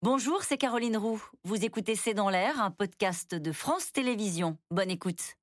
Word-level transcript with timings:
Bonjour, 0.00 0.44
c'est 0.44 0.58
Caroline 0.58 0.96
Roux. 0.96 1.20
Vous 1.42 1.64
écoutez 1.64 1.96
C'est 1.96 2.14
dans 2.14 2.30
l'air, 2.30 2.62
un 2.62 2.70
podcast 2.70 3.34
de 3.34 3.50
France 3.50 3.90
Télévisions. 3.90 4.56
Bonne 4.70 4.92
écoute. 4.92 5.34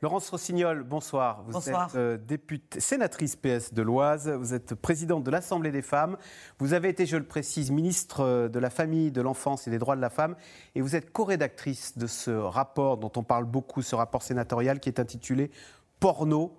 Laurence 0.00 0.30
Rossignol, 0.30 0.82
bonsoir. 0.82 1.42
Vous 1.44 1.52
Bonsoir. 1.52 1.90
êtes 1.90 1.96
euh, 1.96 2.16
députée, 2.16 2.80
sénatrice 2.80 3.36
PS 3.36 3.72
de 3.72 3.82
l'Oise, 3.82 4.28
vous 4.30 4.52
êtes 4.52 4.74
présidente 4.74 5.22
de 5.22 5.30
l'Assemblée 5.30 5.70
des 5.70 5.82
femmes, 5.82 6.16
vous 6.58 6.72
avez 6.72 6.88
été, 6.88 7.06
je 7.06 7.16
le 7.16 7.22
précise, 7.24 7.70
ministre 7.70 8.20
euh, 8.20 8.48
de 8.48 8.58
la 8.58 8.70
Famille, 8.70 9.12
de 9.12 9.20
l'Enfance 9.20 9.68
et 9.68 9.70
des 9.70 9.78
Droits 9.78 9.94
de 9.94 10.00
la 10.00 10.10
Femme, 10.10 10.34
et 10.74 10.80
vous 10.80 10.96
êtes 10.96 11.12
co-rédactrice 11.12 11.96
de 11.98 12.08
ce 12.08 12.32
rapport 12.32 12.96
dont 12.96 13.12
on 13.14 13.22
parle 13.22 13.44
beaucoup, 13.44 13.80
ce 13.80 13.94
rapport 13.94 14.22
sénatorial 14.22 14.80
qui 14.80 14.88
est 14.88 14.98
intitulé 14.98 15.52
Porno, 16.02 16.52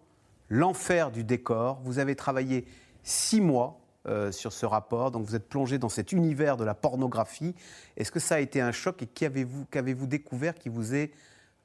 l'enfer 0.47 1.11
du 1.11 1.25
décor. 1.25 1.81
Vous 1.83 1.99
avez 1.99 2.15
travaillé 2.15 2.65
six 3.03 3.41
mois 3.41 3.81
euh, 4.07 4.31
sur 4.31 4.53
ce 4.53 4.65
rapport, 4.65 5.11
donc 5.11 5.25
vous 5.25 5.35
êtes 5.35 5.49
plongé 5.49 5.77
dans 5.77 5.89
cet 5.89 6.13
univers 6.13 6.55
de 6.55 6.63
la 6.63 6.73
pornographie. 6.73 7.53
Est-ce 7.97 8.09
que 8.09 8.21
ça 8.21 8.35
a 8.35 8.39
été 8.39 8.61
un 8.61 8.71
choc 8.71 9.01
et 9.01 9.05
qu'avez-vous 9.05 10.07
découvert 10.07 10.55
qui 10.55 10.69
vous 10.69 10.95
est 10.95 11.11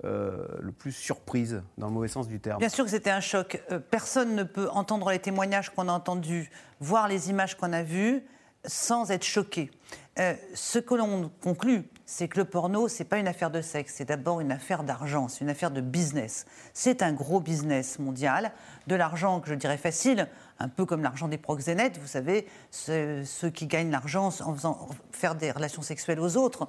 euh, 0.02 0.44
le 0.58 0.72
plus 0.72 0.90
surprise, 0.90 1.62
dans 1.76 1.86
le 1.86 1.92
mauvais 1.92 2.08
sens 2.08 2.26
du 2.26 2.40
terme? 2.40 2.58
Bien 2.58 2.68
sûr 2.68 2.84
que 2.84 2.90
c'était 2.90 3.10
un 3.10 3.20
choc. 3.20 3.62
Euh, 3.70 3.78
personne 3.78 4.34
ne 4.34 4.42
peut 4.42 4.68
entendre 4.70 5.12
les 5.12 5.20
témoignages 5.20 5.70
qu'on 5.70 5.86
a 5.86 5.92
entendus, 5.92 6.50
voir 6.80 7.06
les 7.06 7.30
images 7.30 7.56
qu'on 7.56 7.72
a 7.72 7.84
vues, 7.84 8.24
sans 8.64 9.12
être 9.12 9.24
choqué. 9.24 9.70
Ce 10.54 10.80
que 10.80 10.96
l'on 10.96 11.30
conclut, 11.40 11.84
c'est 12.10 12.26
que 12.26 12.38
le 12.38 12.46
porno, 12.46 12.88
c'est 12.88 13.04
pas 13.04 13.18
une 13.18 13.28
affaire 13.28 13.50
de 13.50 13.60
sexe, 13.60 13.92
c'est 13.98 14.06
d'abord 14.06 14.40
une 14.40 14.50
affaire 14.50 14.82
d'argent, 14.82 15.28
c'est 15.28 15.42
une 15.42 15.50
affaire 15.50 15.70
de 15.70 15.82
business. 15.82 16.46
C'est 16.72 17.02
un 17.02 17.12
gros 17.12 17.38
business 17.38 17.98
mondial, 17.98 18.52
de 18.86 18.94
l'argent 18.94 19.40
que 19.40 19.50
je 19.50 19.54
dirais 19.54 19.76
facile, 19.76 20.26
un 20.58 20.70
peu 20.70 20.86
comme 20.86 21.02
l'argent 21.02 21.28
des 21.28 21.36
proxénètes, 21.36 21.98
vous 21.98 22.06
savez, 22.06 22.46
ceux, 22.70 23.26
ceux 23.26 23.50
qui 23.50 23.66
gagnent 23.66 23.90
l'argent 23.90 24.30
en 24.40 24.54
faisant 24.54 24.88
faire 25.12 25.34
des 25.34 25.50
relations 25.50 25.82
sexuelles 25.82 26.18
aux 26.18 26.38
autres. 26.38 26.68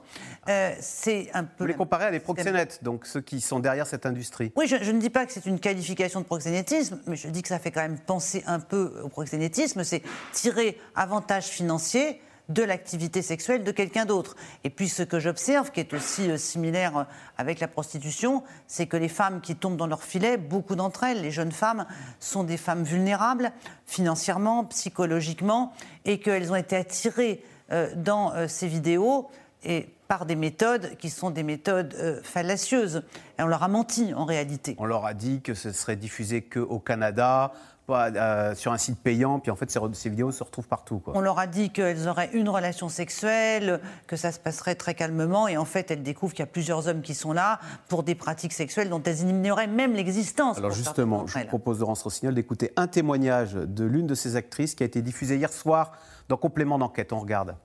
Euh, 0.50 0.76
c'est 0.82 1.30
un 1.34 1.46
peu. 1.46 1.64
Vous 1.64 1.68
les 1.68 1.74
comparez 1.74 2.08
à 2.08 2.12
des 2.12 2.20
proxénètes, 2.20 2.84
donc 2.84 3.06
ceux 3.06 3.22
qui 3.22 3.40
sont 3.40 3.62
derrière 3.62 3.88
cette 3.88 4.06
industrie. 4.06 4.52
Oui, 4.58 4.68
je, 4.68 4.76
je 4.82 4.92
ne 4.92 5.00
dis 5.00 5.10
pas 5.10 5.26
que 5.26 5.32
c'est 5.32 5.46
une 5.46 5.62
qualification 5.62 6.20
de 6.20 6.26
proxénétisme, 6.26 7.00
mais 7.08 7.16
je 7.16 7.30
dis 7.30 7.44
que 7.44 7.48
ça 7.48 7.60
fait 7.60 7.72
quand 7.72 7.82
même 7.82 7.98
penser 7.98 8.44
un 8.46 8.60
peu 8.60 9.00
au 9.06 9.08
proxénétisme. 9.08 9.86
C'est 9.86 10.04
tirer 10.34 10.78
avantage 10.96 11.46
financier 11.46 12.20
de 12.50 12.64
l'activité 12.64 13.22
sexuelle 13.22 13.64
de 13.64 13.72
quelqu'un 13.72 14.06
d'autre. 14.06 14.36
Et 14.64 14.70
puis 14.70 14.90
ce 14.90 15.04
que 15.04 15.20
j'observe, 15.20 15.72
qui 15.72 15.80
est 15.80 15.94
aussi 15.94 16.30
euh, 16.30 16.38
similaire 16.38 16.98
euh, 16.98 17.04
avec 17.38 17.60
la 17.60 17.68
prostitution, 17.68 18.44
c'est 18.68 18.88
que 18.88 18.98
les 18.98 19.08
femmes 19.08 19.40
qui 19.42 19.56
tombent 19.56 19.78
dans 19.78 19.88
leur 19.88 20.04
filet, 20.04 20.38
beaucoup 20.38 20.76
d'entre 20.76 21.04
elles, 21.04 21.22
les 21.22 21.32
jeunes 21.32 21.52
femmes, 21.52 21.86
sont 22.20 22.44
des 22.44 22.58
femmes 22.58 22.84
vulnérables 22.84 23.52
financièrement, 23.86 24.66
psychologiquement, 24.66 25.74
et 26.06 26.20
qu'elles 26.20 26.52
ont 26.52 26.56
été 26.56 26.76
attirées 26.76 27.44
euh, 27.72 27.94
dans 27.96 28.34
ces 28.48 28.68
vidéos 28.68 29.30
et 29.64 29.90
par 30.08 30.26
des 30.26 30.36
méthodes 30.36 30.98
qui 30.98 31.10
sont 31.10 31.30
des 31.30 31.44
méthodes 31.44 31.94
euh, 32.00 32.20
fallacieuses. 32.24 33.04
Et 33.38 33.44
on 33.44 33.48
leur 33.48 33.64
a 33.64 33.68
menti 33.68 34.14
en 34.14 34.26
réalité. 34.26 34.76
On 34.80 34.86
leur 34.86 35.06
a 35.06 35.14
dit 35.14 35.42
que 35.42 35.54
ce 35.54 35.72
serait 35.72 35.96
diffusé 35.96 36.42
qu'au 36.42 36.80
Canada, 36.80 37.52
pas, 37.90 38.10
euh, 38.10 38.56
sur 38.56 38.72
un 38.72 38.78
site 38.78 39.00
payant, 39.00 39.40
puis 39.40 39.52
en 39.52 39.56
fait 39.56 39.70
ces, 39.70 40.10
vidéos 40.10 40.32
se 40.32 40.44
retrouvent 40.44 40.68
partout. 40.68 41.00
Quoi. 41.00 41.14
On 41.16 41.22
leur 41.22 41.40
a 41.40 41.48
dit 41.48 41.72
qu'elles 41.72 42.08
auraient 42.08 42.30
une 42.34 42.48
relation 42.48 42.88
sexuelle, 42.88 43.82
que 44.08 44.16
ça 44.16 44.32
se 44.32 44.40
passerait 44.40 44.76
très 44.76 44.94
calmement, 44.94 45.48
et 45.48 45.58
en 45.58 45.66
fait, 45.66 45.92
elles 45.92 46.04
découvrent 46.04 46.34
qu'il 46.34 46.44
y 46.44 46.48
a 46.48 46.52
plusieurs 46.52 46.88
hommes 46.88 47.02
qui 47.02 47.16
sont 47.16 47.34
là 47.34 47.60
pour 47.88 48.04
des 48.04 48.16
pratiques 48.16 48.54
sexuelles 48.54 48.90
dont 48.90 49.02
elles 49.04 49.22
ignoraient 49.22 49.68
même 49.68 49.94
l'existence. 49.94 50.58
Alors 50.58 50.72
justement, 50.72 51.26
je 51.28 51.40
vous 51.40 51.46
propose, 51.46 51.80
Laurence 51.80 52.04
Rossignol, 52.04 52.36
d'écouter 52.36 52.72
un 52.76 52.88
témoignage 52.88 53.54
de 53.54 53.86
l'une 53.86 54.08
de 54.08 54.16
ces 54.16 54.36
actrices 54.36 54.76
qui 54.76 54.84
a 54.84 54.86
été 54.86 55.02
diffusé 55.02 55.38
hier 55.38 55.52
soir 55.52 55.92
dans 56.30 56.38
Complément 56.38 56.78
d'enquête. 56.78 57.12
On 57.12 57.20
regarde. 57.20 57.56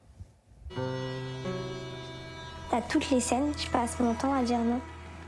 Toutes 2.82 3.10
les 3.10 3.20
scènes, 3.20 3.52
je 3.56 3.68
passe 3.70 4.00
mon 4.00 4.14
temps 4.14 4.32
à 4.34 4.42
dire 4.42 4.58
non. 4.58 4.80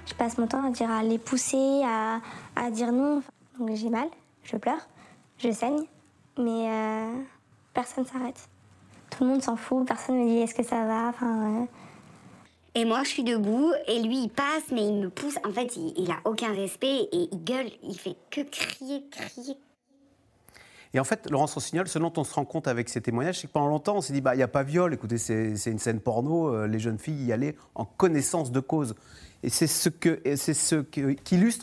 Je 0.07 0.15
passe 0.15 0.39
mon 0.39 0.47
temps 0.47 0.65
à 0.65 0.71
dire 0.71 0.91
à 0.91 1.03
les 1.03 1.19
pousser, 1.19 1.83
à, 1.85 2.21
à 2.55 2.71
dire 2.71 2.93
non. 2.93 3.23
Donc 3.59 3.75
j'ai 3.75 3.89
mal, 3.89 4.09
je 4.45 4.57
pleure, 4.57 4.87
je 5.39 5.51
saigne, 5.51 5.85
mais 6.39 6.69
euh, 6.69 7.23
personne 7.73 8.05
s'arrête. 8.07 8.49
Tout 9.11 9.25
le 9.25 9.31
monde 9.31 9.43
s'en 9.43 9.57
fout, 9.57 9.87
personne 9.87 10.19
me 10.19 10.29
dit 10.29 10.39
est-ce 10.39 10.55
que 10.55 10.63
ça 10.63 10.85
va? 10.85 11.09
Enfin, 11.09 11.67
Et 12.75 12.85
moi, 12.85 13.03
je 13.05 13.09
suis 13.09 13.25
debout, 13.25 13.73
et 13.87 14.03
lui, 14.03 14.25
il 14.25 14.29
passe, 14.29 14.65
mais 14.71 14.87
il 14.87 14.95
me 14.95 15.09
pousse. 15.09 15.39
En 15.45 15.53
fait, 15.53 15.77
il, 15.77 15.95
il 15.97 16.11
a 16.11 16.19
aucun 16.25 16.53
respect, 16.53 17.09
et 17.13 17.29
il 17.33 17.45
gueule, 17.45 17.71
il 17.83 17.99
fait 17.99 18.17
que 18.31 18.43
crier, 18.43 19.05
crier. 19.11 19.57
Et 20.95 21.01
en 21.01 21.05
fait, 21.05 21.29
Laurence 21.31 21.55
Rossignol, 21.55 21.89
ce 21.89 21.99
dont 21.99 22.13
on 22.17 22.25
se 22.25 22.35
rend 22.35 22.45
compte 22.45 22.69
avec 22.69 22.89
ces 22.89 23.01
témoignages, 23.01 23.41
c'est 23.41 23.47
que 23.47 23.53
pendant 23.53 23.69
longtemps, 23.69 23.97
on 23.97 24.01
s'est 24.01 24.13
dit, 24.13 24.21
bah, 24.21 24.35
il 24.35 24.39
n'y 24.39 24.43
a 24.43 24.49
pas 24.49 24.63
viol, 24.63 24.95
écoutez, 24.95 25.19
c'est 25.19 25.53
une 25.67 25.79
scène 25.79 26.01
porno, 26.01 26.49
euh, 26.49 26.67
les 26.67 26.79
jeunes 26.79 26.99
filles 26.99 27.25
y 27.25 27.33
allaient 27.33 27.57
en 27.75 27.85
connaissance 27.85 28.53
de 28.53 28.61
cause. 28.61 28.95
Et 29.43 29.51
c'est 29.51 29.67
ce, 29.67 29.91
c'est 30.37 30.55
ce 30.55 30.85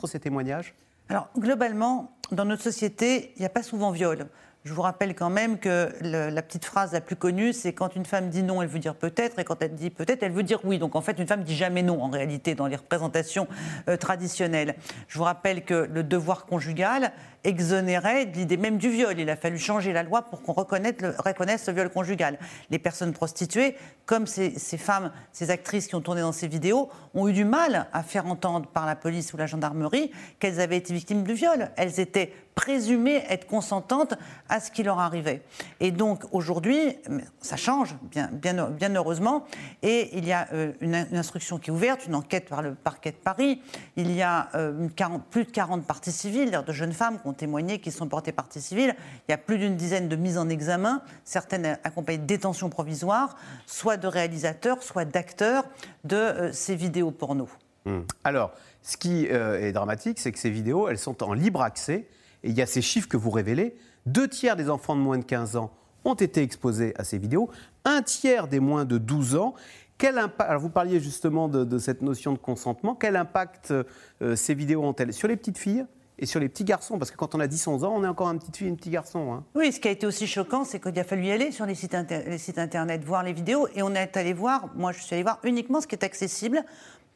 ces 0.07 0.19
témoignages 0.19 0.75
Alors, 1.09 1.29
globalement, 1.37 2.15
dans 2.31 2.45
notre 2.45 2.63
société, 2.63 3.33
il 3.35 3.39
n'y 3.39 3.45
a 3.45 3.49
pas 3.49 3.63
souvent 3.63 3.91
viol. 3.91 4.27
Je 4.63 4.71
vous 4.71 4.81
rappelle 4.81 5.13
quand 5.13 5.29
même 5.29 5.59
que 5.59 5.91
la 5.99 6.41
petite 6.41 6.63
phrase 6.63 6.93
la 6.93 7.01
plus 7.01 7.17
connue, 7.17 7.51
c'est 7.51 7.73
quand 7.73 7.97
une 7.97 8.05
femme 8.05 8.29
dit 8.29 8.43
non, 8.43 8.61
elle 8.61 8.69
veut 8.69 8.79
dire 8.79 8.95
peut-être, 8.95 9.37
et 9.39 9.43
quand 9.43 9.61
elle 9.61 9.75
dit 9.75 9.89
peut-être, 9.89 10.23
elle 10.23 10.31
veut 10.31 10.43
dire 10.43 10.61
oui. 10.63 10.79
Donc 10.79 10.95
en 10.95 11.01
fait, 11.01 11.19
une 11.19 11.27
femme 11.27 11.43
dit 11.43 11.57
jamais 11.57 11.83
non, 11.83 12.01
en 12.01 12.09
réalité, 12.09 12.55
dans 12.55 12.67
les 12.67 12.77
représentations 12.77 13.49
euh, 13.89 13.97
traditionnelles. 13.97 14.75
Je 15.09 15.17
vous 15.17 15.25
rappelle 15.25 15.65
que 15.65 15.89
le 15.91 16.01
devoir 16.01 16.45
conjugal 16.45 17.11
exonérait 17.43 18.23
l'idée 18.23 18.55
même 18.55 18.77
du 18.77 18.89
viol. 18.89 19.19
Il 19.19 19.29
a 19.29 19.35
fallu 19.35 19.57
changer 19.57 19.91
la 19.91 20.01
loi 20.01 20.21
pour 20.21 20.41
qu'on 20.41 20.53
reconnaisse 20.53 20.95
le, 21.01 21.13
reconnaisse 21.17 21.67
le 21.67 21.73
viol 21.73 21.89
conjugal. 21.89 22.39
Les 22.69 22.79
personnes 22.79 23.11
prostituées, 23.11 23.75
comme 24.05 24.27
ces, 24.27 24.57
ces 24.57 24.77
femmes, 24.77 25.11
ces 25.33 25.49
actrices 25.49 25.87
qui 25.87 25.95
ont 25.95 26.01
tourné 26.01 26.21
dans 26.21 26.31
ces 26.31 26.47
vidéos, 26.47 26.89
ont 27.15 27.27
eu 27.27 27.33
du 27.33 27.43
mal 27.43 27.87
à 27.91 28.01
faire 28.01 28.27
entendre 28.27 28.67
par 28.67 28.85
la 28.85 28.95
police 28.95 29.33
ou 29.33 29.37
la 29.37 29.45
gendarmerie 29.45 30.11
qu'elles 30.39 30.61
avaient 30.61 30.77
été 30.77 30.93
victimes 30.93 31.23
de 31.23 31.33
viol. 31.33 31.69
Elles 31.75 31.99
étaient 31.99 32.31
présumées 32.55 33.23
être 33.29 33.47
consentantes 33.47 34.13
à 34.49 34.59
ce 34.59 34.71
qui 34.71 34.83
leur 34.83 34.99
arrivait. 34.99 35.41
Et 35.79 35.91
donc 35.91 36.23
aujourd'hui, 36.31 36.97
ça 37.41 37.57
change, 37.57 37.95
bien, 38.03 38.29
bien, 38.31 38.69
bien 38.69 38.93
heureusement, 38.95 39.45
et 39.81 40.17
il 40.17 40.25
y 40.25 40.31
a 40.31 40.47
euh, 40.53 40.71
une, 40.81 40.95
instruction 40.95 41.57
qui 41.57 41.69
est 41.69 41.73
ouverte, 41.73 42.05
une 42.05 42.15
enquête 42.15 42.49
par 42.49 42.61
le 42.61 42.75
parquet 42.75 43.11
de 43.11 43.17
Paris. 43.17 43.61
Il 43.95 44.11
y 44.11 44.21
a 44.21 44.49
euh, 44.55 44.79
une 44.79 44.91
40 44.91 45.25
plus 45.25 45.45
de 45.45 45.51
40 45.51 45.85
parties 45.85 46.11
civiles, 46.11 46.63
de 46.65 46.73
jeunes 46.73 46.93
femmes 46.93 47.19
qui 47.19 47.27
ont 47.27 47.33
témoigné, 47.33 47.79
qui 47.79 47.91
sont 47.91 48.07
portées 48.07 48.31
partie 48.31 48.61
civile. 48.61 48.95
Il 49.27 49.31
y 49.31 49.33
a 49.33 49.37
plus 49.37 49.57
d'une 49.57 49.75
dizaine 49.75 50.07
de 50.07 50.15
mises 50.15 50.37
en 50.37 50.49
examen, 50.49 51.01
certaines 51.23 51.77
accompagnées 51.83 52.19
de 52.19 52.25
détention 52.25 52.69
provisoire, 52.69 53.37
soit 53.65 53.97
de 53.97 54.07
réalisateurs, 54.07 54.83
soit 54.83 55.05
d'acteurs 55.05 55.65
de 56.03 56.15
euh, 56.15 56.51
ces 56.51 56.75
vidéos 56.75 57.11
porno. 57.11 57.49
Hum. 57.85 58.05
Alors, 58.23 58.51
ce 58.81 58.97
qui 58.97 59.25
est 59.25 59.71
dramatique, 59.71 60.19
c'est 60.19 60.31
que 60.33 60.39
ces 60.39 60.49
vidéos, 60.49 60.89
elles 60.89 60.97
sont 60.97 61.23
en 61.23 61.33
libre 61.33 61.61
accès. 61.61 62.05
Et 62.43 62.49
il 62.49 62.57
y 62.57 62.61
a 62.61 62.65
ces 62.65 62.81
chiffres 62.81 63.07
que 63.07 63.17
vous 63.17 63.31
révélez. 63.31 63.75
Deux 64.05 64.27
tiers 64.27 64.55
des 64.55 64.69
enfants 64.69 64.95
de 64.95 65.01
moins 65.01 65.17
de 65.17 65.23
15 65.23 65.55
ans 65.55 65.71
ont 66.05 66.13
été 66.15 66.41
exposés 66.41 66.93
à 66.97 67.03
ces 67.03 67.17
vidéos. 67.17 67.49
Un 67.85 68.01
tiers 68.01 68.47
des 68.47 68.59
moins 68.59 68.85
de 68.85 68.97
12 68.97 69.35
ans. 69.35 69.53
Quel 69.97 70.17
impact, 70.17 70.49
alors 70.49 70.61
vous 70.61 70.69
parliez 70.69 70.99
justement 70.99 71.47
de, 71.47 71.77
cette 71.77 72.01
notion 72.01 72.33
de 72.33 72.37
consentement. 72.37 72.95
Quel 72.95 73.15
impact 73.15 73.71
euh, 73.71 74.35
ces 74.35 74.53
vidéos 74.53 74.83
ont-elles 74.83 75.13
sur 75.13 75.27
les 75.27 75.37
petites 75.37 75.57
filles 75.57 75.85
et 76.19 76.25
sur 76.25 76.41
les 76.41 76.49
petits 76.49 76.65
garçons? 76.65 76.97
Parce 76.97 77.11
que 77.11 77.15
quand 77.15 77.35
on 77.35 77.39
a 77.39 77.47
10-11 77.47 77.85
ans, 77.85 77.93
on 77.95 78.03
est 78.03 78.07
encore 78.07 78.29
une 78.29 78.39
petite 78.39 78.57
fille 78.57 78.67
et 78.67 78.71
un 78.71 78.75
petit 78.75 78.89
garçon. 78.89 79.31
hein. 79.31 79.45
Oui, 79.55 79.71
ce 79.71 79.79
qui 79.79 79.87
a 79.87 79.91
été 79.91 80.05
aussi 80.05 80.27
choquant, 80.27 80.65
c'est 80.65 80.81
qu'il 80.81 80.99
a 80.99 81.03
fallu 81.05 81.25
y 81.27 81.31
aller 81.31 81.51
sur 81.51 81.65
les 81.65 81.75
sites, 81.75 81.95
les 82.09 82.37
sites 82.37 82.57
internet, 82.57 83.05
voir 83.05 83.23
les 83.23 83.31
vidéos, 83.33 83.67
et 83.75 83.81
on 83.81 83.93
est 83.95 84.17
allé 84.17 84.33
voir, 84.33 84.69
moi 84.75 84.91
je 84.91 85.01
suis 85.01 85.13
allé 85.13 85.23
voir 85.23 85.39
uniquement 85.43 85.79
ce 85.79 85.87
qui 85.87 85.95
est 85.95 86.03
accessible 86.03 86.63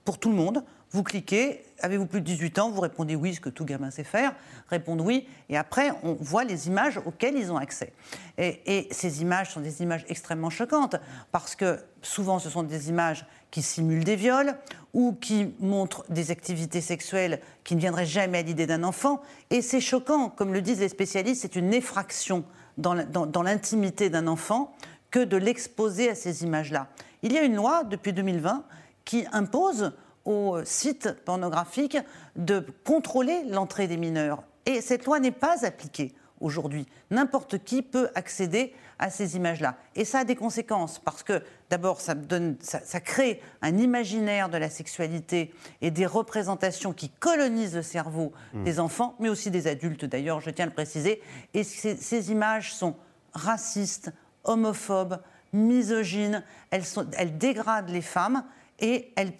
pour 0.05 0.19
tout 0.19 0.29
le 0.29 0.35
monde. 0.35 0.63
Vous 0.91 1.03
cliquez, 1.03 1.63
avez-vous 1.81 2.05
plus 2.05 2.21
de 2.21 2.25
18 2.25 2.59
ans 2.59 2.71
Vous 2.71 2.79
répondez 2.79 3.15
oui, 3.15 3.35
ce 3.35 3.41
que 3.41 3.49
tout 3.49 3.65
gamin 3.65 3.91
sait 3.91 4.05
faire, 4.05 4.33
répondre 4.69 5.03
oui, 5.03 5.27
et 5.49 5.57
après 5.57 5.91
on 6.03 6.13
voit 6.13 6.45
les 6.45 6.67
images 6.67 6.99
auxquelles 7.05 7.35
ils 7.35 7.51
ont 7.51 7.57
accès. 7.57 7.91
Et, 8.37 8.61
et 8.65 8.87
ces 8.91 9.21
images 9.21 9.51
sont 9.51 9.59
des 9.59 9.81
images 9.81 10.05
extrêmement 10.07 10.49
choquantes, 10.49 10.95
parce 11.31 11.55
que 11.55 11.79
souvent 12.01 12.39
ce 12.39 12.49
sont 12.49 12.63
des 12.63 12.87
images 12.89 13.25
qui 13.51 13.61
simulent 13.61 14.05
des 14.05 14.15
viols 14.15 14.55
ou 14.93 15.13
qui 15.13 15.53
montrent 15.59 16.05
des 16.09 16.31
activités 16.31 16.81
sexuelles 16.81 17.41
qui 17.63 17.75
ne 17.75 17.81
viendraient 17.81 18.05
jamais 18.05 18.39
à 18.39 18.41
l'idée 18.41 18.65
d'un 18.65 18.83
enfant. 18.83 19.21
Et 19.49 19.61
c'est 19.61 19.81
choquant, 19.81 20.29
comme 20.29 20.53
le 20.53 20.61
disent 20.61 20.79
les 20.79 20.89
spécialistes, 20.89 21.41
c'est 21.41 21.55
une 21.55 21.73
effraction 21.73 22.45
dans 22.77 23.43
l'intimité 23.43 24.09
d'un 24.09 24.27
enfant 24.27 24.73
que 25.11 25.23
de 25.23 25.37
l'exposer 25.37 26.09
à 26.09 26.15
ces 26.15 26.43
images-là. 26.43 26.87
Il 27.23 27.33
y 27.33 27.37
a 27.37 27.43
une 27.43 27.55
loi 27.55 27.83
depuis 27.83 28.13
2020 28.13 28.63
qui 29.05 29.25
impose 29.31 29.93
aux 30.27 30.63
sites 30.65 31.13
pornographiques 31.23 31.97
de 32.35 32.63
contrôler 32.83 33.43
l'entrée 33.45 33.87
des 33.87 33.95
mineurs. 33.95 34.43
Et 34.65 34.81
cette 34.81 35.05
loi 35.05 35.19
n'est 35.19 35.31
pas 35.31 35.65
appliquée. 35.65 36.13
aujourd'hui. 36.39 36.85
N'importe 37.09 37.63
qui 37.63 37.81
peut 37.81 38.09
accéder 38.13 38.71
à 38.99 39.09
ces 39.09 39.37
images-là. 39.37 39.75
Et 39.95 40.05
ça 40.05 40.19
a 40.19 40.23
des 40.23 40.35
conséquences, 40.35 40.99
parce 40.99 41.23
que 41.23 41.41
d'abord, 41.71 41.99
ça, 41.99 42.13
ça, 42.61 42.99
crée 42.99 43.41
un 43.63 43.75
imaginaire 43.75 44.47
de 44.49 44.57
la 44.57 44.69
sexualité 44.69 45.51
et 45.81 45.89
des 45.89 46.05
représentations 46.05 46.93
qui 46.93 47.09
colonisent 47.09 47.75
le 47.75 47.81
cerveau 47.81 48.33
mmh. 48.53 48.63
des 48.65 48.79
enfants, 48.79 49.15
mais 49.19 49.29
aussi 49.29 49.49
des 49.49 49.65
adultes 49.65 50.05
d'ailleurs, 50.05 50.39
je 50.39 50.51
tiens 50.51 50.65
à 50.65 50.67
le 50.67 50.73
préciser. 50.75 51.23
Et 51.55 51.63
ces, 51.63 52.31
images 52.31 52.75
sont 52.75 52.95
racistes, 53.33 54.11
homophobes, 54.43 55.19
misogynes, 55.53 56.43
elles, 56.69 56.85
sont, 56.85 57.07
elles 57.17 57.39
dégradent 57.39 57.89
les 57.89 58.03
femmes 58.03 58.43
et 58.79 59.11
elles 59.15 59.33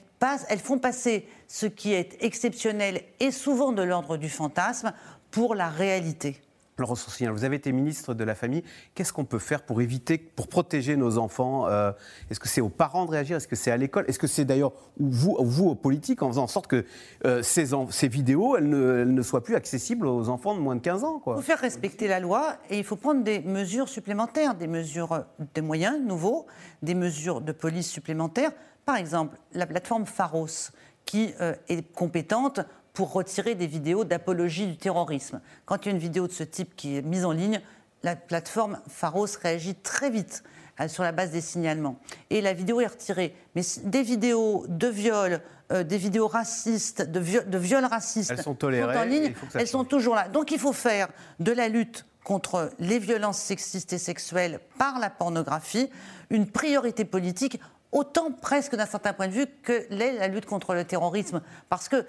elles 0.50 0.60
font 0.60 0.80
passer 0.80 1.28
ce 1.48 1.66
qui 1.66 1.94
est 1.94 2.18
exceptionnel 2.22 3.02
et 3.20 3.32
souvent 3.32 3.72
de 3.72 3.82
l'ordre 3.82 4.18
du 4.18 4.30
fantasme 4.30 4.94
pour 5.32 5.56
la 5.56 5.70
réalité. 5.70 6.42
Vous 6.80 7.44
avez 7.44 7.56
été 7.56 7.72
ministre 7.72 8.14
de 8.14 8.24
la 8.24 8.36
Famille. 8.36 8.64
Qu'est-ce 8.94 9.12
qu'on 9.12 9.26
peut 9.26 9.40
faire 9.40 9.64
pour 9.64 9.82
éviter, 9.82 10.18
pour 10.18 10.48
protéger 10.48 10.96
nos 10.96 11.18
enfants 11.18 11.68
euh, 11.68 11.92
Est-ce 12.30 12.40
que 12.40 12.48
c'est 12.48 12.62
aux 12.62 12.70
parents 12.70 13.06
de 13.06 13.12
réagir 13.12 13.38
Est-ce 13.38 13.48
que 13.48 13.56
c'est 13.56 13.72
à 13.72 13.78
l'école 13.78 14.06
Est-ce 14.08 14.20
que 14.20 14.28
c'est 14.28 14.46
d'ailleurs 14.46 14.74
vous, 15.00 15.36
vous, 15.40 15.68
aux 15.68 15.76
politiques, 15.76 16.22
en 16.22 16.28
faisant 16.30 16.44
en 16.44 16.48
sorte 16.48 16.68
que 16.68 16.86
euh, 17.26 17.42
ces, 17.42 18.08
vidéos, 18.08 18.58
elles 18.58 18.70
ne, 18.70 19.22
soient 19.24 19.44
plus 19.44 19.56
accessibles 19.56 20.06
aux 20.06 20.30
enfants 20.30 20.54
de 20.54 20.60
moins 20.60 20.76
de 20.76 20.82
15 20.82 21.04
ans 21.04 21.22
Il 21.26 21.34
faut 21.34 21.42
faire 21.42 21.60
respecter 21.60 22.08
la 22.08 22.20
loi 22.20 22.58
et 22.70 22.78
il 22.78 22.84
faut 22.84 22.96
prendre 22.96 23.24
des 23.24 23.40
mesures 23.40 23.90
supplémentaires, 23.90 24.54
des 24.54 24.68
mesures, 24.68 25.26
des 25.56 25.62
moyens 25.62 26.00
nouveaux, 26.00 26.46
des 26.84 26.94
mesures 26.94 27.42
de 27.42 27.52
police 27.54 27.90
supplémentaires. 27.90 28.52
Par 28.86 28.98
exemple, 28.98 29.38
la 29.54 29.66
plateforme 29.66 30.06
Pharos, 30.06 30.72
qui 31.06 31.34
euh, 31.42 31.56
est 31.70 31.92
compétente 31.94 32.60
pour 32.98 33.14
retirer 33.14 33.54
des 33.54 33.68
vidéos 33.68 34.06
d'apologie 34.06 34.66
du 34.66 34.76
terrorisme. 34.76 35.40
Quand 35.68 35.86
il 35.86 35.90
y 35.90 35.90
a 35.90 35.92
une 35.92 36.02
vidéo 36.02 36.26
de 36.26 36.32
ce 36.32 36.42
type 36.42 36.76
qui 36.76 36.98
est 36.98 37.04
mise 37.04 37.26
en 37.26 37.32
ligne, 37.32 37.62
la 38.02 38.16
plateforme 38.16 38.80
Pharos 38.88 39.28
réagit 39.40 39.76
très 39.76 40.10
vite 40.10 40.44
euh, 40.80 40.88
sur 40.88 41.04
la 41.04 41.12
base 41.12 41.30
des 41.30 41.42
signalements. 41.42 42.00
Et 42.32 42.42
la 42.42 42.54
vidéo 42.54 42.82
est 42.82 42.88
retirée. 42.88 43.36
Mais 43.54 43.62
des 43.84 44.02
vidéos 44.02 44.66
de 44.68 44.88
viol, 44.88 45.42
euh, 45.72 45.84
des 45.84 46.00
vidéos 46.00 46.28
racistes, 46.28 47.04
de, 47.04 47.20
de 47.48 47.58
viols 47.60 47.86
racistes, 47.86 48.32
elles 48.32 48.42
sont 48.42 48.56
tolérées, 48.56 48.98
en 48.98 49.04
ligne, 49.04 49.36
elles 49.54 49.68
sont 49.68 49.84
toujours 49.84 50.16
là. 50.16 50.28
Donc 50.28 50.50
il 50.50 50.58
faut 50.58 50.74
faire 50.74 51.10
de 51.40 51.52
la 51.52 51.68
lutte 51.68 52.04
contre 52.24 52.72
les 52.80 52.98
violences 52.98 53.38
sexistes 53.38 53.94
et 53.94 54.00
sexuelles 54.00 54.60
par 54.80 54.98
la 54.98 55.12
pornographie 55.12 55.92
une 56.30 56.50
priorité 56.50 57.06
politique 57.06 57.60
autant 57.98 58.32
presque 58.32 58.76
d'un 58.76 58.86
certain 58.86 59.14
point 59.14 59.28
de 59.28 59.34
vue 59.34 59.48
que 59.64 59.86
l'est 59.90 60.14
la 60.14 60.28
lutte 60.28 60.46
contre 60.46 60.74
le 60.74 60.84
terrorisme. 60.86 61.42
Parce 61.70 61.90
que 61.90 62.06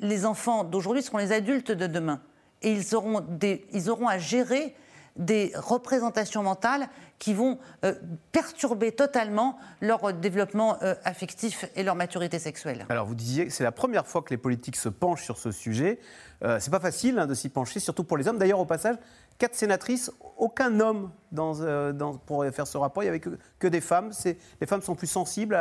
les 0.00 0.26
enfants 0.26 0.64
d'aujourd'hui 0.64 1.02
seront 1.02 1.18
les 1.18 1.32
adultes 1.32 1.70
de 1.70 1.86
demain. 1.86 2.20
Et 2.62 2.72
ils 2.72 2.94
auront, 2.94 3.24
ils 3.72 3.90
auront 3.90 4.08
à 4.08 4.18
gérer 4.18 4.74
des 5.16 5.52
représentations 5.56 6.42
mentales 6.42 6.88
qui 7.18 7.34
vont 7.34 7.58
euh, 7.84 7.94
perturber 8.30 8.92
totalement 8.92 9.58
leur 9.80 10.12
développement 10.12 10.76
euh, 10.82 10.94
affectif 11.04 11.66
et 11.74 11.82
leur 11.82 11.96
maturité 11.96 12.38
sexuelle. 12.38 12.86
Alors 12.88 13.06
vous 13.06 13.16
disiez 13.16 13.46
que 13.46 13.52
c'est 13.52 13.64
la 13.64 13.72
première 13.72 14.06
fois 14.06 14.22
que 14.22 14.30
les 14.30 14.36
politiques 14.36 14.76
se 14.76 14.88
penchent 14.88 15.24
sur 15.24 15.36
ce 15.36 15.50
sujet. 15.50 15.98
Euh, 16.44 16.58
c'est 16.60 16.70
pas 16.70 16.78
facile 16.78 17.18
hein, 17.18 17.26
de 17.26 17.34
s'y 17.34 17.48
pencher, 17.48 17.80
surtout 17.80 18.04
pour 18.04 18.16
les 18.16 18.28
hommes. 18.28 18.38
D'ailleurs, 18.38 18.60
au 18.60 18.64
passage, 18.64 18.96
quatre 19.38 19.54
sénatrices, 19.54 20.10
aucun 20.36 20.80
homme 20.80 21.10
dans, 21.30 21.92
dans, 21.92 22.14
pour 22.14 22.44
faire 22.52 22.66
ce 22.66 22.76
rapport. 22.76 23.02
Il 23.02 23.06
n'y 23.06 23.10
avait 23.10 23.20
que, 23.20 23.66
des 23.66 23.80
femmes. 23.80 24.10
Les 24.60 24.66
femmes 24.66 24.82
sont 24.82 24.94
plus 24.94 25.06
sensibles 25.06 25.56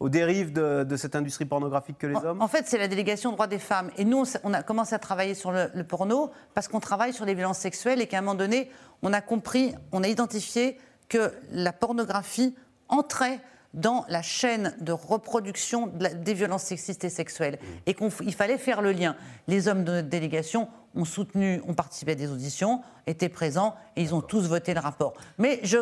aux 0.00 0.08
dérives 0.08 0.52
de, 0.52 0.96
cette 0.96 1.14
industrie 1.14 1.44
pornographique 1.44 1.98
que 1.98 2.06
les 2.06 2.16
hommes 2.16 2.40
En 2.40 2.48
fait, 2.48 2.66
c'est 2.66 2.78
la 2.78 2.88
délégation 2.88 3.32
droits 3.32 3.46
des 3.46 3.58
femmes. 3.58 3.90
Et 3.96 4.04
nous, 4.04 4.24
on 4.44 4.54
a 4.54 4.62
commencé 4.62 4.94
à 4.94 4.98
travailler 4.98 5.34
sur 5.34 5.52
le, 5.52 5.70
le 5.74 5.84
porno 5.84 6.30
parce 6.54 6.68
qu'on 6.68 6.80
travaille 6.80 7.12
sur 7.12 7.24
les 7.24 7.34
violences 7.34 7.58
sexuelles 7.58 8.00
et 8.00 8.06
qu'à 8.06 8.18
un 8.18 8.22
moment 8.22 8.34
donné, 8.34 8.70
on 9.02 9.12
a 9.12 9.20
compris, 9.20 9.74
on 9.92 10.02
a 10.02 10.08
identifié 10.08 10.78
que 11.08 11.32
la 11.50 11.72
pornographie 11.72 12.54
entrait 12.88 13.40
dans 13.74 14.04
la 14.08 14.22
chaîne 14.22 14.74
de 14.80 14.92
reproduction 14.92 15.86
des 15.86 16.34
violences 16.34 16.64
sexistes 16.64 17.04
et 17.04 17.08
sexuelles 17.08 17.58
mmh. 17.60 17.66
et 17.86 17.94
qu'il 17.94 18.34
fallait 18.34 18.58
faire 18.58 18.82
le 18.82 18.92
lien. 18.92 19.16
Les 19.48 19.68
hommes 19.68 19.84
de 19.84 19.92
notre 19.92 20.08
délégation 20.08 20.68
ont 20.94 21.04
soutenu, 21.04 21.62
ont 21.66 21.74
participé 21.74 22.12
à 22.12 22.14
des 22.14 22.30
auditions, 22.30 22.82
étaient 23.06 23.28
présents 23.28 23.74
et 23.96 24.02
ils 24.02 24.14
ont 24.14 24.20
tous 24.20 24.46
voté 24.46 24.74
le 24.74 24.80
rapport. 24.80 25.14
Mais 25.38 25.60
je, 25.62 25.78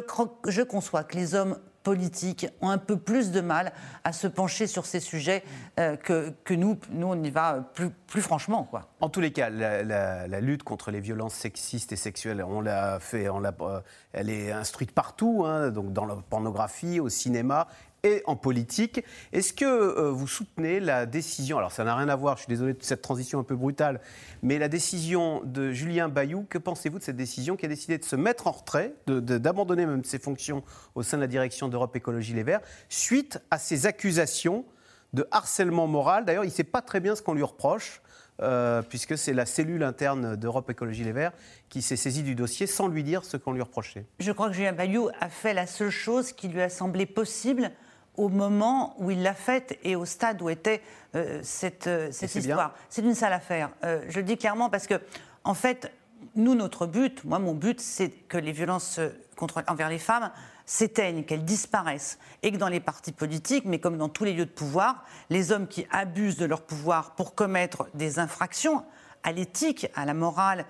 je 0.47 0.63
conçois 0.63 1.05
que 1.05 1.17
les 1.17 1.35
hommes 1.35 1.59
politiques 1.83 2.47
ont 2.61 2.71
un 2.71 2.79
peu 2.79 2.97
plus 2.97 3.31
de 3.31 3.41
mal 3.41 3.73
à 4.05 4.13
se 4.13 4.27
pencher 4.27 4.67
sur 4.67 4.87
ces 4.87 5.01
sujets 5.01 5.43
euh, 5.79 5.97
que, 5.97 6.55
nous, 6.55 6.79
nous, 6.91 7.07
on 7.07 7.23
y 7.23 7.31
va 7.31 7.71
plus, 8.07 8.21
franchement. 8.21 8.65
Quoi. 8.65 8.89
En 9.01 9.09
tous 9.09 9.21
les 9.21 9.33
cas, 9.33 9.51
la, 9.51 10.41
lutte 10.41 10.63
contre 10.63 10.91
les 10.91 11.01
violences 11.01 11.35
sexistes 11.35 11.93
et 11.93 11.97
sexuelles, 11.97 12.43
on 12.43 12.61
l'a 12.61 12.99
fait, 13.01 13.29
on 13.29 13.43
euh, 13.45 13.81
elle 14.13 14.31
est 14.31 14.53
instruite 14.53 14.93
partout, 14.93 15.45
hein, 15.47 15.71
dans 15.71 16.05
la 16.05 16.17
pornographie, 16.17 17.01
au 17.01 17.09
cinéma 17.09 17.67
et 18.03 18.23
en 18.27 18.37
politique. 18.37 19.05
Est-ce 19.33 19.53
que 19.53 19.65
euh, 19.65 20.11
vous 20.11 20.27
soutenez 20.27 20.81
la 20.81 21.07
décision, 21.07 21.59
alors 21.59 21.73
ça 21.73 21.85
n'a 21.85 21.95
rien 21.95 22.09
à 22.09 22.17
voir, 22.17 22.37
je 22.37 22.43
suis 22.43 22.49
désolé 22.49 22.75
de 22.75 22.83
cette 22.83 23.03
transition 23.03 23.39
un 23.39 23.45
peu 23.45 23.57
brutale, 23.57 24.01
mais 24.43 24.59
la 24.59 24.69
décision 24.69 25.43
de 25.45 25.73
Julien 25.73 26.09
Bayou, 26.09 26.47
que 26.49 26.59
pensez-vous 26.59 26.99
de 26.99 27.05
cette 27.05 27.17
décision 27.17 27.57
qui 27.57 27.67
a 27.67 27.69
décidé 27.69 27.99
de 27.99 28.05
se 28.05 28.17
mettre 28.17 28.47
en 28.47 28.53
retrait, 28.53 28.95
d'abandonner 29.07 29.87
même 29.87 30.05
ses 30.05 30.19
fonctions 30.19 30.63
au 30.95 31.03
sein 31.03 31.17
de 31.17 31.23
la 31.23 31.27
direction 31.27 31.69
d'Europe 31.69 31.95
Écologie 31.97 32.35
Les 32.35 32.43
Verts, 32.43 32.61
suite 32.89 33.39
à 33.51 33.59
ces 33.59 33.87
accusations 33.87 34.65
de 35.13 35.27
harcèlement 35.31 35.87
moral? 35.87 36.25
D'ailleurs, 36.25 36.45
il 36.45 36.49
ne 36.49 36.53
sait 36.53 36.65
pas 36.65 36.83
très 36.83 37.01
bien 37.01 37.17
ce 37.17 37.23
qu'on 37.23 37.35
lui 37.35 37.43
reproche. 37.43 38.01
Euh, 38.43 38.81
puisque 38.81 39.19
c'est 39.19 39.35
la 39.35 39.45
cellule 39.45 39.83
interne 39.83 40.35
d'Europe 40.35 40.71
Écologie 40.71 41.05
Les 41.05 41.13
Verts 41.13 41.33
qui 41.69 41.83
s'est 41.83 41.97
saisie 41.97 42.23
du 42.23 42.35
dossier 42.35 42.67
sans 42.67 42.89
lui 42.89 43.05
dire 43.05 43.23
ce 43.23 43.37
qu'on 43.37 43.53
lui 43.53 43.61
reprochait. 43.61 44.07
Je 44.19 44.33
crois 44.33 44.49
que 44.49 44.55
Julien 44.55 44.73
Bayou 44.73 45.11
a 45.21 45.29
fait 45.29 45.53
la 45.53 45.67
seule 45.67 45.91
chose 45.91 46.33
qui 46.33 46.49
lui 46.49 46.63
a 46.63 46.71
semblé 46.71 47.05
possible 47.05 47.71
au 48.17 48.29
moment 48.29 48.95
où 48.99 49.11
il 49.11 49.23
l'a 49.23 49.35
faite 49.35 49.79
et 49.83 49.97
au 49.97 50.05
stade 50.05 50.43
où 50.43 50.51
était 50.51 50.83
euh, 51.15 51.41
cette, 51.43 51.87
euh, 51.87 52.09
cette 52.13 52.35
histoire. 52.35 52.75
C'est 52.89 53.03
une 53.03 53.15
sale 53.15 53.33
affaire. 53.33 53.71
Euh, 53.85 54.03
je 54.09 54.19
le 54.19 54.25
dis 54.25 54.37
clairement 54.37 54.69
parce 54.69 54.87
que, 54.87 55.01
en 55.45 55.55
fait, 55.55 55.93
nous, 56.35 56.55
notre 56.55 56.87
but, 56.87 57.25
moi, 57.25 57.39
mon 57.39 57.55
but, 57.55 57.81
c'est 57.81 58.11
que 58.11 58.39
les 58.39 58.53
violences 58.53 59.01
contre, 59.37 59.63
envers 59.67 59.89
les 59.89 59.99
femmes 59.99 60.31
s'éteignent, 60.67 61.25
qu'elles 61.25 61.45
disparaissent. 61.45 62.19
Et 62.43 62.53
que 62.53 62.57
dans 62.57 62.69
les 62.69 62.79
partis 62.79 63.13
politiques, 63.13 63.65
mais 63.65 63.81
comme 63.81 63.97
dans 63.97 64.09
tous 64.09 64.25
les 64.25 64.35
lieux 64.35 64.47
de 64.47 64.51
pouvoir, 64.51 65.05
les 65.31 65.51
hommes 65.51 65.67
qui 65.67 65.87
abusent 65.91 66.37
de 66.37 66.45
leur 66.45 66.63
pouvoir 66.63 67.17
pour 67.17 67.35
commettre 67.35 67.89
des 67.95 68.19
infractions 68.19 68.85
à 69.23 69.33
l'éthique, 69.33 69.89
à 69.95 70.05
la 70.05 70.15
morale 70.15 70.65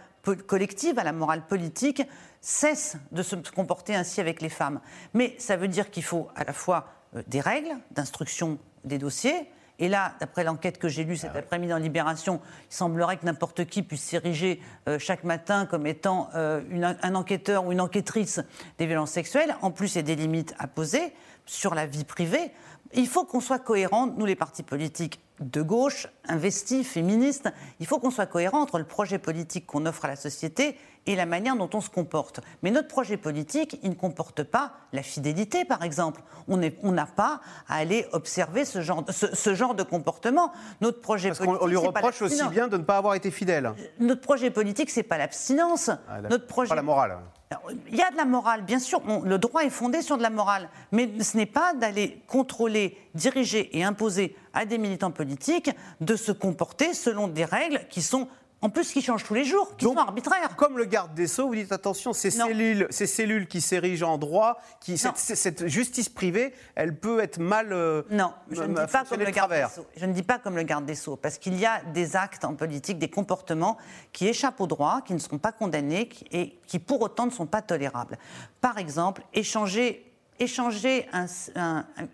collective, 0.47 0.99
à 0.99 1.05
la 1.05 1.13
morale 1.13 1.47
politique, 1.47 2.03
cessent 2.41 2.97
de 3.13 3.23
se 3.23 3.37
comporter 3.55 3.95
ainsi 3.95 4.21
avec 4.21 4.41
les 4.41 4.49
femmes. 4.49 4.81
Mais 5.15 5.35
ça 5.39 5.57
veut 5.57 5.69
dire 5.69 5.91
qu'il 5.91 6.05
faut 6.05 6.29
à 6.35 6.45
la 6.45 6.53
fois 6.53 6.87
des 7.27 7.41
règles 7.41 7.77
d'instruction 7.91 8.59
des 8.85 8.99
dossiers. 8.99 9.49
Et 9.81 9.89
là, 9.89 10.13
d'après 10.21 10.45
l'enquête 10.45 10.79
que 10.79 10.89
j'ai 10.89 11.05
lue 11.05 11.17
cet 11.17 11.33
ah 11.35 11.39
après-midi 11.39 11.73
en 11.73 11.79
Libération, 11.79 12.41
il 12.71 12.75
semblerait 12.75 13.17
que 13.17 13.25
n'importe 13.25 13.65
qui 13.65 13.83
puisse 13.83 14.03
s'ériger 14.03 14.61
euh, 14.89 14.99
chaque 14.99 15.25
matin 15.25 15.65
comme 15.65 15.87
étant 15.87 16.29
euh, 16.35 16.61
un 17.03 17.15
enquêteur 17.15 17.67
ou 17.67 17.73
une 17.73 17.81
enquêtrice 17.81 18.41
des 18.77 18.87
violences 18.87 19.13
sexuelles. 19.13 19.57
En 19.63 19.71
plus, 19.71 19.95
il 19.95 19.97
y 19.97 20.01
a 20.01 20.03
des 20.03 20.17
limites 20.17 20.55
à 20.59 20.67
poser 20.67 21.15
sur 21.47 21.75
la 21.75 21.87
vie 21.87 22.05
privée. 22.05 22.53
Il 22.93 23.09
faut 23.09 23.25
qu'on 23.25 23.41
soit 23.41 23.59
cohérent, 23.59 24.07
nous 24.07 24.27
les 24.27 24.37
partis 24.37 24.63
politiques 24.63 25.21
de 25.41 25.63
gauche, 25.63 26.09
investis, 26.29 26.87
féministes, 26.87 27.49
il 27.79 27.87
faut 27.87 27.99
qu'on 27.99 28.11
soit 28.11 28.27
cohérent 28.27 28.61
entre 28.61 28.79
le 28.79 28.85
projet 28.85 29.19
politique 29.19 29.67
qu'on 29.67 29.87
offre 29.87 30.05
à 30.05 30.09
la 30.09 30.17
société 30.17 30.77
et 31.07 31.17
la 31.17 31.27
manière 31.27 31.57
dont 31.57 31.71
on 31.75 31.81
se 31.81 31.91
comporte. 31.91 32.41
Mais 32.63 32.71
notre 32.71 32.89
projet 32.89 33.17
politique, 33.17 33.79
il 33.83 33.91
ne 33.91 33.95
comporte 33.95 34.43
pas 34.43 34.73
la 34.93 35.03
fidélité, 35.03 35.65
par 35.65 35.83
exemple. 35.83 36.23
On 36.49 36.57
n'a 36.57 37.07
pas 37.07 37.41
à 37.69 37.77
aller 37.77 38.07
observer 38.13 38.65
ce 38.65 38.81
genre, 38.81 39.05
ce, 39.11 39.55
genre 39.55 39.75
de 39.75 39.83
comportement. 39.83 40.53
Notre 40.81 41.01
projet 41.01 41.29
Parce 41.29 41.39
politique, 41.39 41.63
on, 41.63 41.67
lui 41.67 41.77
reproche 41.77 42.23
aussi 42.23 42.47
bien 42.49 42.69
de 42.69 42.77
ne 42.77 42.83
pas 42.83 42.97
avoir 42.97 43.15
été 43.15 43.31
fidèle. 43.31 43.73
Notre 43.99 44.21
projet 44.21 44.51
politique, 44.51 44.91
c'est 44.91 45.03
pas 45.03 45.19
l'abstinence. 45.19 45.91
Ah, 46.09 46.21
notre 46.29 46.47
projet... 46.47 46.69
Pas 46.69 46.75
la 46.75 46.83
morale. 46.83 47.19
Il 47.89 47.97
y 47.97 48.03
a 48.03 48.13
de 48.13 48.17
la 48.17 48.25
morale, 48.25 48.63
bien 48.63 48.79
sûr. 48.79 49.03
le 49.25 49.39
droit 49.39 49.65
est 49.65 49.71
fondé 49.71 50.03
sur 50.03 50.17
de 50.17 50.23
la 50.23 50.31
morale, 50.31 50.69
mais 50.93 51.11
ce 51.21 51.37
n'est 51.37 51.47
pas 51.47 51.75
d'aller 51.75 52.23
contrôler, 52.29 52.97
diriger 53.15 53.77
et 53.77 53.83
imposer 53.83 54.37
à 54.53 54.67
des 54.67 54.79
militants 54.79 55.11
politiques 55.11 55.73
de 56.01 56.15
se 56.15 56.31
comporter 56.31 56.95
selon 56.95 57.27
des 57.27 57.45
règles 57.45 57.81
qui 57.91 58.03
sont 58.03 58.29
en 58.63 58.69
plus, 58.69 58.93
qui 58.93 59.01
changent 59.01 59.25
tous 59.25 59.35
les 59.35 59.45
jours, 59.45 59.75
qui 59.77 59.87
sont 59.87 59.97
arbitraires. 59.97 60.55
Comme 60.57 60.77
le 60.77 60.85
garde 60.85 61.15
des 61.15 61.27
Sceaux, 61.27 61.49
vous 61.49 61.55
dites 61.55 61.73
attention, 61.73 62.13
ces 62.13 62.31
cellules, 62.31 62.87
ces 62.91 63.07
cellules 63.07 63.47
qui 63.47 63.63
s'érigent 63.63 64.11
en 64.11 64.19
droit, 64.19 64.61
qui, 64.81 64.99
cette, 64.99 65.67
justice 65.67 66.11
privée, 66.11 66.53
elle 66.75 66.99
peut 66.99 67.21
être 67.21 67.39
mal. 67.39 67.73
Euh, 67.73 68.03
non, 68.11 68.33
je 68.51 68.63
ne, 68.63 68.69
dis 68.69 68.93
pas 68.93 69.05
comme 69.05 69.21
le 69.21 69.31
garde 69.31 69.53
des 69.53 69.67
Sceaux. 69.67 69.87
je 69.97 70.07
ne 70.07 70.13
dis 70.13 70.23
pas 70.23 70.39
comme 70.39 70.57
le 70.57 70.63
garde 70.63 70.85
des 70.85 70.95
Sceaux, 70.95 71.17
parce 71.17 71.39
qu'il 71.39 71.59
y 71.59 71.65
a 71.65 71.81
des 71.95 72.17
actes 72.17 72.45
en 72.45 72.55
politique, 72.55 72.99
des 72.99 73.09
comportements 73.09 73.79
qui 74.13 74.29
échappent 74.29 74.61
au 74.61 74.67
droit, 74.67 75.01
qui 75.07 75.15
ne 75.15 75.19
seront 75.19 75.39
pas 75.39 75.53
condamnés 75.53 76.11
et 76.31 76.59
qui 76.67 76.79
pour 76.79 77.01
autant 77.01 77.25
ne 77.25 77.31
sont 77.31 77.47
pas 77.47 77.63
tolérables. 77.63 78.19
Par 78.61 78.77
exemple, 78.77 79.23
échanger, 79.33 80.13
échanger 80.39 81.07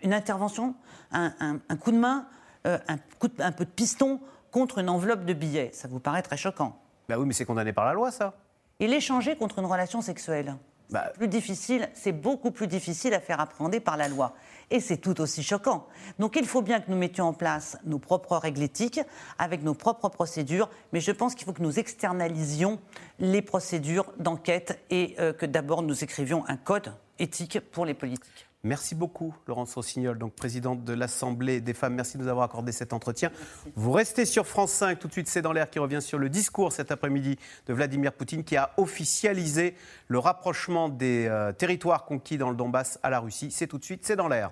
une 0.01 0.13
intervention, 0.13 0.75
un, 1.11 1.59
coup 1.81 1.91
de 1.91 1.97
main, 1.97 2.25
euh, 2.65 2.77
un, 2.87 2.97
coup 3.19 3.27
un 3.39 3.51
peu 3.51 3.65
de 3.65 3.69
piston 3.69 4.21
contre 4.57 4.79
une 4.79 4.89
enveloppe 4.89 5.23
de 5.23 5.33
billets. 5.33 5.69
Ça 5.71 5.87
vous 5.87 5.99
paraît 5.99 6.23
très 6.23 6.35
choquant 6.35 6.75
Bah 7.09 7.19
oui, 7.19 7.27
mais 7.27 7.33
c'est 7.33 7.45
condamné 7.45 7.73
par 7.73 7.85
la 7.85 7.93
loi, 7.93 8.09
ça. 8.11 8.33
et 8.79 8.87
l'échanger 8.87 9.35
contre 9.35 9.59
une 9.59 9.65
relation 9.67 10.01
sexuelle. 10.01 10.55
Bah. 10.89 11.11
Plus 11.13 11.27
difficile, 11.27 11.89
c'est 11.93 12.11
beaucoup 12.11 12.49
plus 12.49 12.65
difficile 12.65 13.13
à 13.13 13.19
faire 13.19 13.39
appréhender 13.39 13.79
par 13.79 13.97
la 13.97 14.07
loi. 14.07 14.33
Et 14.71 14.79
c'est 14.79 14.97
tout 14.97 15.21
aussi 15.21 15.43
choquant. 15.43 15.85
Donc 16.17 16.35
il 16.37 16.47
faut 16.47 16.63
bien 16.63 16.79
que 16.79 16.89
nous 16.89 16.97
mettions 16.97 17.25
en 17.25 17.33
place 17.33 17.77
nos 17.85 17.99
propres 17.99 18.35
règles 18.37 18.63
éthiques, 18.63 18.99
avec 19.37 19.61
nos 19.61 19.75
propres 19.75 20.09
procédures, 20.09 20.69
mais 20.91 21.01
je 21.01 21.11
pense 21.11 21.35
qu'il 21.35 21.45
faut 21.45 21.53
que 21.53 21.61
nous 21.61 21.77
externalisions 21.77 22.79
les 23.19 23.43
procédures 23.43 24.11
d'enquête 24.17 24.79
et 24.89 25.15
euh, 25.19 25.33
que 25.33 25.45
d'abord 25.45 25.83
nous 25.83 26.03
écrivions 26.03 26.43
un 26.47 26.57
code 26.57 26.93
éthique 27.19 27.59
pour 27.59 27.85
les 27.85 27.93
politiques. 27.93 28.47
Merci 28.67 28.95
beaucoup, 28.95 29.33
Laurence 29.47 29.73
Rossignol, 29.75 30.17
donc 30.17 30.33
présidente 30.33 30.83
de 30.83 30.91
l'Assemblée 30.91 31.61
des 31.61 31.73
femmes. 31.73 31.95
Merci 31.95 32.17
de 32.17 32.23
nous 32.23 32.27
avoir 32.27 32.43
accordé 32.43 32.73
cet 32.73 32.91
entretien. 32.91 33.31
Vous 33.75 33.93
restez 33.93 34.25
sur 34.25 34.45
France 34.45 34.73
5. 34.73 34.99
Tout 34.99 35.07
de 35.07 35.13
suite, 35.13 35.29
c'est 35.29 35.41
dans 35.41 35.53
l'air 35.53 35.69
qui 35.69 35.79
revient 35.79 36.01
sur 36.01 36.17
le 36.17 36.27
discours 36.27 36.73
cet 36.73 36.91
après-midi 36.91 37.37
de 37.67 37.73
Vladimir 37.73 38.11
Poutine 38.11 38.43
qui 38.43 38.57
a 38.57 38.71
officialisé 38.75 39.75
le 40.09 40.19
rapprochement 40.19 40.89
des 40.89 41.27
euh, 41.27 41.53
territoires 41.53 42.03
conquis 42.03 42.37
dans 42.37 42.49
le 42.49 42.57
Donbass 42.57 42.99
à 43.03 43.09
la 43.09 43.21
Russie. 43.21 43.51
C'est 43.51 43.67
tout 43.67 43.77
de 43.77 43.85
suite, 43.85 44.05
c'est 44.05 44.17
dans 44.17 44.27
l'air. 44.27 44.51